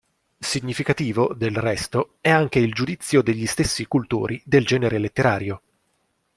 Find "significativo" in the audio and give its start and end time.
0.39-1.31